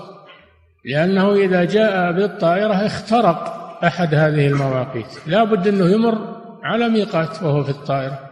لأنه 0.84 1.32
إذا 1.32 1.64
جاء 1.64 2.12
بالطائرة 2.12 2.86
اخترق 2.86 3.54
أحد 3.84 4.14
هذه 4.14 4.46
المواقيت. 4.46 5.26
لا 5.26 5.44
بد 5.44 5.68
أنه 5.68 5.86
يمر 5.86 6.42
على 6.62 6.88
ميقات 6.88 7.42
وهو 7.42 7.64
في 7.64 7.70
الطائرة 7.70 8.30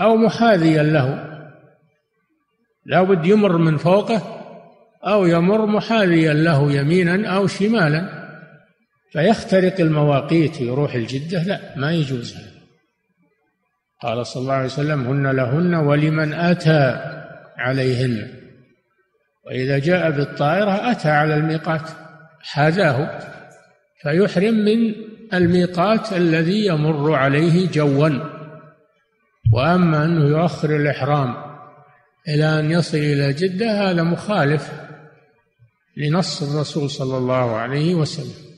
أو 0.00 0.16
محاذيا 0.16 0.82
له. 0.82 1.28
لا 2.86 3.02
بد 3.02 3.26
يمر 3.26 3.56
من 3.56 3.76
فوقه 3.76 4.41
أو 5.06 5.26
يمر 5.26 5.66
محاذيا 5.66 6.32
له 6.32 6.72
يمينا 6.72 7.28
أو 7.28 7.46
شمالا. 7.46 8.22
فيخترق 9.12 9.80
المواقيت 9.80 10.60
يروح 10.60 10.94
الجدة؟ 10.94 11.42
لا 11.42 11.60
ما 11.76 11.92
يجوز 11.92 12.36
هذا. 12.36 12.52
قال 14.02 14.26
صلى 14.26 14.40
الله 14.40 14.54
عليه 14.54 14.66
وسلم 14.66 15.06
هن 15.06 15.36
لهن 15.36 15.74
ولمن 15.74 16.32
أتى 16.32 17.00
عليهن. 17.58 18.28
وإذا 19.46 19.78
جاء 19.78 20.10
بالطائرة 20.10 20.90
أتى 20.90 21.10
على 21.10 21.34
الميقات 21.34 21.90
حاذاه. 22.40 23.18
فيحرم 24.02 24.54
من 24.54 24.94
الميقات 25.34 26.12
الذي 26.12 26.66
يمر 26.66 27.14
عليه 27.14 27.68
جوا. 27.68 28.08
وأما 29.52 30.04
أنه 30.04 30.24
يؤخر 30.24 30.76
الإحرام 30.76 31.34
إلى 32.28 32.60
أن 32.60 32.70
يصل 32.70 32.98
إلى 32.98 33.32
جدة 33.32 33.90
هذا 33.90 34.02
مخالف. 34.02 34.91
لنص 35.96 36.42
الرسول 36.42 36.90
صلى 36.90 37.16
الله 37.18 37.56
عليه 37.56 37.94
وسلم. 37.94 38.52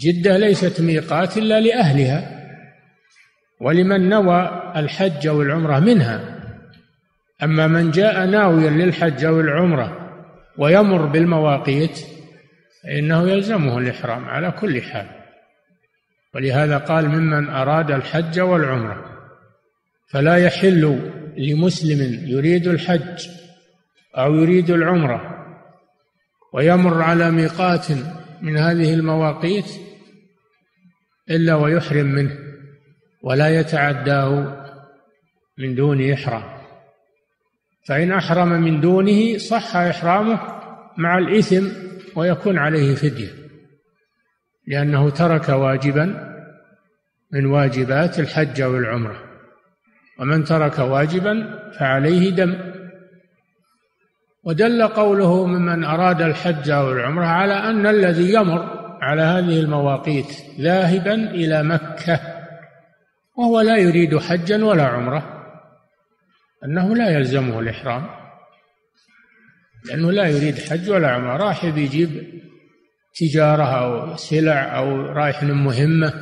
جدة 0.00 0.36
ليست 0.36 0.80
ميقات 0.80 1.36
إلا 1.36 1.60
لأهلها 1.60 2.38
ولمن 3.60 4.08
نوى 4.08 4.72
الحج 4.76 5.26
أو 5.26 5.42
العمرة 5.42 5.78
منها. 5.80 6.38
أما 7.42 7.66
من 7.66 7.90
جاء 7.90 8.26
ناويا 8.26 8.70
للحج 8.70 9.24
أو 9.24 9.40
العمرة 9.40 9.98
ويمر 10.58 11.06
بالمواقيت 11.06 11.98
فإنه 12.82 13.28
يلزمه 13.28 13.78
الإحرام 13.78 14.24
على 14.24 14.50
كل 14.50 14.82
حال. 14.82 15.06
ولهذا 16.34 16.78
قال 16.78 17.08
ممن 17.08 17.48
أراد 17.48 17.90
الحج 17.90 18.40
والعمرة 18.40 19.04
فلا 20.10 20.36
يحل 20.36 21.12
لمسلم 21.36 22.28
يريد 22.28 22.66
الحج 22.66 23.28
أو 24.16 24.34
يريد 24.34 24.70
العمرة 24.70 25.37
ويمر 26.52 27.02
على 27.02 27.30
ميقات 27.30 27.86
من 28.42 28.56
هذه 28.56 28.94
المواقيت 28.94 29.66
إلا 31.30 31.54
ويحرم 31.54 32.06
منه 32.06 32.38
ولا 33.22 33.60
يتعداه 33.60 34.56
من 35.58 35.74
دون 35.74 36.12
إحرام. 36.12 36.58
فإن 37.88 38.12
أحرم 38.12 38.48
من 38.48 38.80
دونه 38.80 39.38
صح 39.38 39.76
إحرامه 39.76 40.40
مع 40.98 41.18
الإثم 41.18 41.66
ويكون 42.16 42.58
عليه 42.58 42.94
فدية 42.94 43.30
لأنه 44.66 45.10
ترك 45.10 45.48
واجبا 45.48 46.34
من 47.32 47.46
واجبات 47.46 48.20
الحج 48.20 48.60
أو 48.60 48.76
العمرة 48.76 49.24
ومن 50.18 50.44
ترك 50.44 50.78
واجبا 50.78 51.58
فعليه 51.78 52.30
دم. 52.30 52.77
ودل 54.44 54.88
قوله 54.88 55.46
ممن 55.46 55.84
أراد 55.84 56.22
الحج 56.22 56.70
أو 56.70 56.92
العمرة 56.92 57.26
على 57.26 57.54
أن 57.54 57.86
الذي 57.86 58.32
يمر 58.32 58.78
على 59.02 59.22
هذه 59.22 59.60
المواقيت 59.60 60.26
ذاهبا 60.60 61.14
إلى 61.14 61.62
مكة 61.62 62.20
وهو 63.36 63.60
لا 63.60 63.76
يريد 63.76 64.18
حجا 64.18 64.64
ولا 64.64 64.86
عمرة 64.86 65.38
أنه 66.64 66.96
لا 66.96 67.08
يلزمه 67.10 67.60
الإحرام 67.60 68.06
لأنه 69.84 70.12
لا 70.12 70.26
يريد 70.28 70.58
حج 70.58 70.90
ولا 70.90 71.08
عمرة 71.08 71.36
راح 71.36 71.64
يجيب 71.64 72.40
تجارة 73.14 73.64
أو 73.64 74.16
سلع 74.16 74.78
أو 74.78 75.00
رايح 75.00 75.42
مهمة 75.42 76.12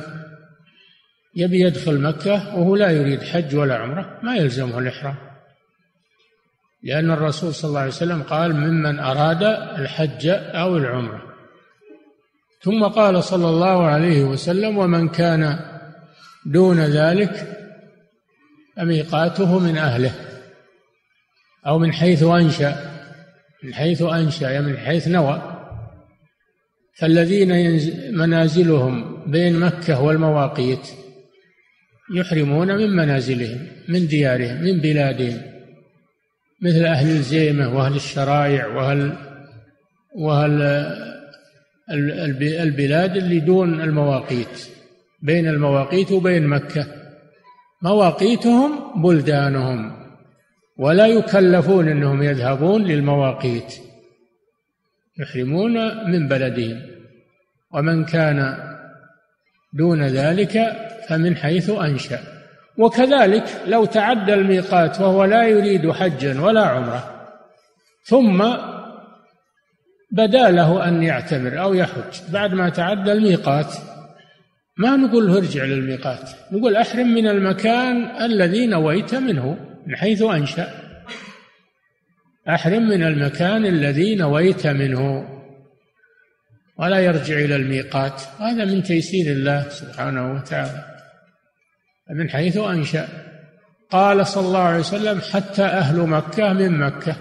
يبي 1.35 1.59
يدخل 1.59 2.01
مكة 2.01 2.57
وهو 2.57 2.75
لا 2.75 2.91
يريد 2.91 3.23
حج 3.23 3.55
ولا 3.55 3.77
عمرة 3.77 4.19
ما 4.23 4.35
يلزمه 4.35 4.79
الإحرام. 4.79 5.15
لأن 6.83 7.11
الرسول 7.11 7.53
صلى 7.53 7.69
الله 7.69 7.79
عليه 7.79 7.91
وسلم 7.91 8.23
قال 8.23 8.55
ممن 8.55 8.99
أراد 8.99 9.43
الحج 9.79 10.27
أو 10.33 10.77
العمرة. 10.77 11.21
ثم 12.61 12.83
قال 12.83 13.23
صلى 13.23 13.49
الله 13.49 13.85
عليه 13.85 14.23
وسلم 14.23 14.77
ومن 14.77 15.09
كان 15.09 15.59
دون 16.45 16.79
ذلك 16.79 17.57
فميقاته 18.77 19.59
من 19.59 19.77
أهله 19.77 20.11
أو 21.67 21.79
من 21.79 21.93
حيث 21.93 22.23
أنشأ 22.23 22.75
من 23.63 23.73
حيث 23.73 24.01
أنشأ 24.01 24.45
يعني 24.45 24.65
من 24.65 24.77
حيث 24.77 25.07
نوى. 25.07 25.53
فالذين 26.99 27.79
منازلهم 28.17 29.23
بين 29.31 29.59
مكة 29.59 30.01
والمواقيت 30.01 30.87
يحرمون 32.15 32.75
من 32.75 32.89
منازلهم 32.89 33.67
من 33.87 34.07
ديارهم 34.07 34.61
من 34.63 34.79
بلادهم. 34.79 35.56
مثل 36.61 36.85
أهل 36.85 37.07
الزيمة 37.09 37.77
وأهل 37.77 37.95
الشرائع 37.95 38.67
وأهل 38.67 39.13
وأهل 40.15 40.51
البلاد 42.41 43.17
اللي 43.17 43.39
دون 43.39 43.81
المواقيت 43.81 44.67
بين 45.21 45.47
المواقيت 45.47 46.11
وبين 46.11 46.47
مكة. 46.47 46.87
مواقيتهم 47.81 49.01
بلدانهم 49.01 50.07
ولا 50.77 51.07
يكلفون 51.07 51.87
إنهم 51.87 52.23
يذهبون 52.23 52.83
للمواقيت. 52.83 53.73
يحرمون 55.19 56.07
من 56.11 56.27
بلدهم. 56.27 56.81
ومن 57.73 58.05
كان 58.05 58.57
دون 59.73 60.03
ذلك 60.03 60.77
فمن 61.09 61.35
حيث 61.35 61.69
أنشأ. 61.69 62.36
وكذلك 62.77 63.61
لو 63.67 63.85
تعدى 63.85 64.33
الميقات 64.33 65.01
وهو 65.01 65.23
لا 65.23 65.47
يريد 65.47 65.91
حجا 65.91 66.41
ولا 66.41 66.65
عمرة 66.65 67.17
ثم 68.03 68.43
بدا 70.11 70.51
له 70.51 70.87
أن 70.87 71.03
يعتمر 71.03 71.61
أو 71.61 71.73
يحج. 71.73 72.31
بعد 72.31 72.53
ما 72.53 72.69
تعدى 72.69 73.11
الميقات 73.11 73.73
ما 74.77 74.95
نقول 74.95 75.27
له 75.27 75.37
ارجع 75.37 75.63
للميقات 75.63 76.29
نقول 76.51 76.75
أحرم 76.75 77.07
من 77.07 77.27
المكان 77.27 78.21
الذي 78.21 78.67
نويت 78.67 79.15
منه 79.15 79.57
من 79.87 79.95
حيث 79.95 80.21
أنشأ. 80.21 80.67
أحرم 82.49 82.89
من 82.89 83.03
المكان 83.03 83.65
الذي 83.65 84.15
نويت 84.15 84.67
منه 84.67 85.29
ولا 86.79 86.99
يرجع 86.99 87.35
إلى 87.35 87.55
الميقات. 87.55 88.21
هذا 88.39 88.65
من 88.65 88.83
تيسير 88.83 89.31
الله 89.31 89.69
سبحانه 89.69 90.33
وتعالى. 90.33 90.96
من 92.09 92.29
حيث 92.29 92.57
أنشأ. 92.57 93.07
قال 93.89 94.27
صلى 94.27 94.47
الله 94.47 94.59
عليه 94.59 94.79
وسلم 94.79 95.21
حتى 95.21 95.63
أهل 95.63 95.99
مكة 95.99 96.53
من 96.53 96.79
مكة. 96.79 97.15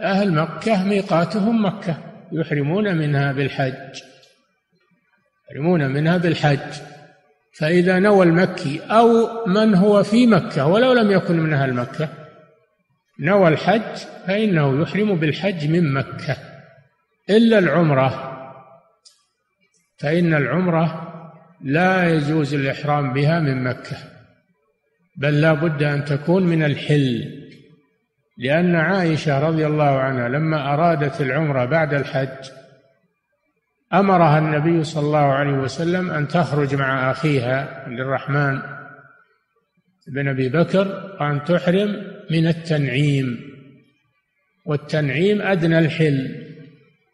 أهل 0.00 0.32
مكة 0.32 0.84
ميقاتهم 0.84 1.64
مكة. 1.66 1.98
يحرمون 2.32 2.96
منها 2.96 3.32
بالحج. 3.32 4.00
يحرمون 5.50 5.86
منها 5.86 6.16
بالحج. 6.16 6.80
فإذا 7.52 7.98
نوى 7.98 8.26
المكي 8.26 8.80
أو 8.90 9.28
من 9.46 9.74
هو 9.74 10.02
في 10.02 10.26
مكة 10.26 10.66
ولو 10.66 10.92
لم 10.92 11.10
يكن 11.10 11.40
من 11.40 11.52
أهل 11.52 11.74
مكة 11.74 12.08
نوى 13.20 13.48
الحج 13.48 13.96
فإنه 14.26 14.82
يحرم 14.82 15.14
بالحج 15.14 15.68
من 15.68 15.92
مكة. 15.92 16.36
إلا 17.30 17.58
العمرة. 17.58 18.26
فإن 19.98 20.34
العمرة 20.34 21.09
لا 21.62 22.14
يجوز 22.14 22.54
الإحرام 22.54 23.12
بها 23.12 23.40
من 23.40 23.64
مكة 23.64 23.96
بل 25.16 25.40
لا 25.40 25.52
بد 25.52 25.82
أن 25.82 26.04
تكون 26.04 26.42
من 26.42 26.62
الحل. 26.62 27.40
لأن 28.38 28.74
عائشة 28.74 29.48
رضي 29.48 29.66
الله 29.66 29.98
عنها 29.98 30.28
لما 30.28 30.74
أرادت 30.74 31.20
العمرة 31.20 31.64
بعد 31.64 31.94
الحج 31.94 32.50
أمرها 33.92 34.38
النبي 34.38 34.84
صلى 34.84 35.06
الله 35.06 35.18
عليه 35.18 35.52
وسلم 35.52 36.10
أن 36.10 36.28
تخرج 36.28 36.74
مع 36.74 37.10
أخيها 37.10 37.84
عبد 37.86 38.00
الرحمن 38.00 38.62
بن 40.08 40.28
أبي 40.28 40.48
بكر 40.48 41.16
وأن 41.20 41.44
تحرم 41.44 42.06
من 42.30 42.46
التنعيم. 42.46 43.50
والتنعيم 44.64 45.42
أدنى 45.42 45.78
الحل 45.78 46.46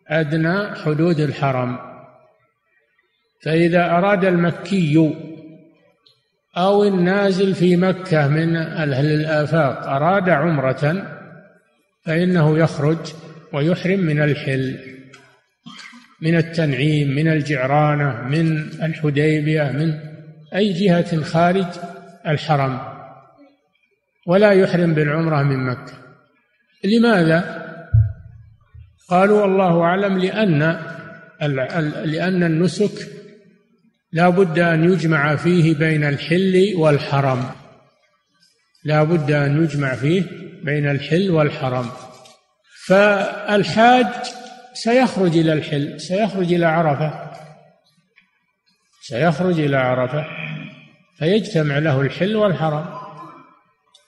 أدنى 0.08 0.74
حدود 0.74 1.20
الحرم. 1.20 1.85
فإذا 3.46 3.84
أراد 3.84 4.24
المكي 4.24 5.14
أو 6.56 6.84
النازل 6.84 7.54
في 7.54 7.76
مكة 7.76 8.28
من 8.28 8.56
أهل 8.56 9.06
الآفاق 9.06 9.86
أراد 9.88 10.28
عمرة 10.28 11.06
فإنه 12.04 12.58
يخرج 12.58 12.98
ويحرم 13.52 14.00
من 14.00 14.22
الحل 14.22 14.78
من 16.22 16.36
التنعيم 16.36 17.14
من 17.14 17.28
الجعرانة 17.28 18.22
من 18.22 18.58
الحديبية 18.82 19.62
من 19.62 19.94
أي 20.54 20.72
جهة 20.72 21.22
خارج 21.22 21.66
الحرم 22.26 22.80
ولا 24.26 24.50
يحرم 24.52 24.94
بالعمرة 24.94 25.42
من 25.42 25.66
مكة 25.66 25.92
لماذا؟ 26.84 27.66
قالوا 29.08 29.44
الله 29.44 29.80
أعلم 29.80 30.18
لأن 30.18 30.80
لأن 32.04 32.42
النسك 32.42 33.15
لا 34.12 34.28
بد 34.28 34.58
أن 34.58 34.92
يجمع 34.92 35.36
فيه 35.36 35.74
بين 35.74 36.04
الحل 36.04 36.72
والحرم. 36.76 37.50
لا 38.84 39.02
بد 39.02 39.30
أن 39.30 39.64
يجمع 39.64 39.94
فيه 39.94 40.22
بين 40.64 40.90
الحل 40.90 41.30
والحرم. 41.30 41.90
فالحاج 42.86 44.06
سيخرج 44.74 45.36
إلى 45.36 45.52
الحل 45.52 46.00
سيخرج 46.00 46.52
إلى 46.52 46.66
عرفة. 46.66 47.32
سيخرج 49.02 49.60
إلى 49.60 49.76
عرفة 49.76 50.26
فيجتمع 51.18 51.78
له 51.78 52.00
الحل 52.00 52.36
والحرم. 52.36 52.86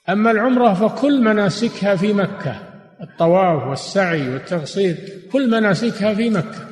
أما 0.08 0.30
العمرة 0.30 0.74
فكل 0.74 1.20
مناسكها 1.20 1.96
في 1.96 2.12
مكة 2.12 2.62
الطواف 3.00 3.68
والسعي 3.68 4.28
والتقصير 4.28 4.96
كل 5.32 5.50
مناسكها 5.50 6.14
في 6.14 6.30
مكة. 6.30 6.68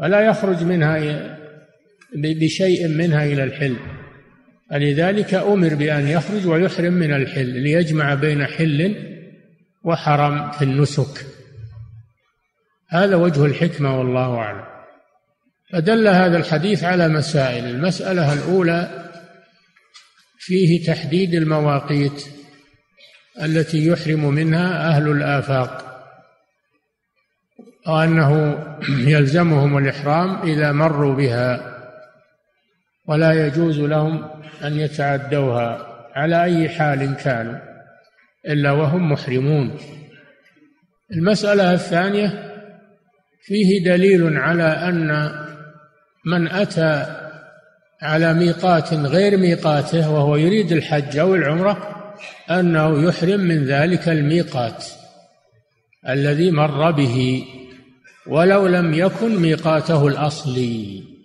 ولا 0.00 0.20
يخرج 0.20 0.64
منها 0.64 1.37
بشيء 2.16 2.88
منها 2.88 3.24
إلى 3.24 3.44
الحل. 3.44 3.76
فلذلك 4.70 5.34
أمر 5.34 5.74
بأن 5.74 6.08
يخرج 6.08 6.46
ويحرم 6.46 6.92
من 6.92 7.14
الحل 7.14 7.46
ليجمع 7.46 8.14
بين 8.14 8.46
حل 8.46 8.96
وحرم 9.84 10.50
في 10.50 10.62
النسك. 10.62 11.26
هذا 12.88 13.16
وجه 13.16 13.44
الحكمة 13.44 13.98
والله 13.98 14.36
أعلم. 14.36 14.64
فدل 15.72 16.08
هذا 16.08 16.36
الحديث 16.36 16.84
على 16.84 17.08
مسائل. 17.08 17.64
المسألة 17.64 18.32
الأولى 18.32 19.10
فيه 20.38 20.86
تحديد 20.86 21.34
المواقيت 21.34 22.24
التي 23.42 23.86
يحرم 23.86 24.34
منها 24.34 24.88
أهل 24.88 25.08
الآفاق 25.08 25.84
وأنه 27.88 28.58
يلزمهم 28.88 29.78
الإحرام 29.78 30.42
إذا 30.42 30.72
مروا 30.72 31.14
بها. 31.14 31.77
ولا 33.08 33.46
يجوز 33.46 33.80
لهم 33.80 34.24
أن 34.64 34.78
يتعدوها 34.78 35.86
على 36.14 36.44
أي 36.44 36.68
حال 36.68 37.16
كانوا 37.16 37.58
إلا 38.48 38.72
وهم 38.72 39.12
محرمون. 39.12 39.76
المسألة 41.12 41.72
الثانية 41.72 42.52
فيه 43.42 43.84
دليل 43.84 44.36
على 44.36 44.62
أن 44.62 45.30
من 46.26 46.48
أتى 46.48 47.06
على 48.02 48.34
ميقات 48.34 48.94
غير 48.94 49.36
ميقاته 49.36 50.10
وهو 50.10 50.36
يريد 50.36 50.72
الحج 50.72 51.16
أو 51.16 51.34
العمرة 51.34 51.94
أنه 52.50 53.08
يحرم 53.08 53.40
من 53.40 53.64
ذلك 53.64 54.08
الميقات 54.08 54.84
الذي 56.08 56.50
مر 56.50 56.90
به 56.90 57.44
ولو 58.26 58.66
لم 58.66 58.94
يكن 58.94 59.36
ميقاته 59.36 60.08
الأصلي. 60.08 61.17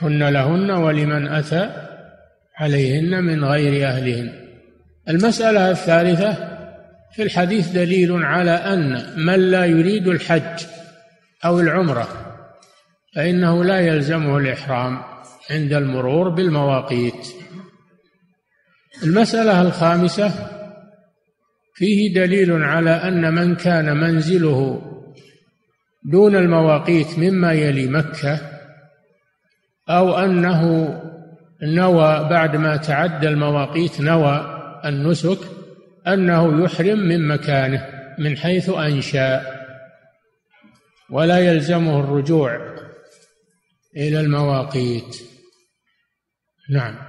هن 0.00 0.28
لهن 0.28 0.70
ولمن 0.70 1.28
أتى 1.28 1.70
عليهن 2.56 3.24
من 3.24 3.44
غير 3.44 3.88
أهلهن. 3.88 4.32
المسألة 5.08 5.70
الثالثة 5.70 6.32
في 7.12 7.22
الحديث 7.22 7.68
دليل 7.68 8.24
على 8.24 8.50
أن 8.50 9.04
من 9.16 9.50
لا 9.50 9.64
يريد 9.64 10.08
الحج 10.08 10.64
أو 11.44 11.60
العمرة 11.60 12.08
فإنه 13.16 13.64
لا 13.64 13.80
يلزمه 13.80 14.38
الإحرام 14.38 14.98
عند 15.50 15.72
المرور 15.72 16.28
بالمواقيت. 16.28 17.26
المسألة 19.02 19.62
الخامسة 19.62 20.32
فيه 21.74 22.14
دليل 22.14 22.62
على 22.62 22.90
أن 22.90 23.34
من 23.34 23.54
كان 23.54 23.96
منزله 23.96 24.82
دون 26.04 26.36
المواقيت 26.36 27.18
مما 27.18 27.52
يلي 27.52 27.86
مكة 27.86 28.57
أو 29.90 30.18
أنه 30.18 30.62
نوى 31.62 32.28
بعد 32.30 32.56
ما 32.56 32.76
تعدى 32.76 33.28
المواقيت 33.28 34.00
نوى 34.00 34.54
النسك 34.84 35.38
أنه 36.06 36.64
يحرم 36.64 36.98
من 36.98 37.28
مكانه 37.28 37.86
من 38.18 38.36
حيث 38.36 38.70
أنشأ 38.70 39.42
ولا 41.10 41.38
يلزمه 41.38 42.00
الرجوع 42.00 42.76
إلى 43.96 44.20
المواقيت. 44.20 45.16
نعم. 46.70 47.07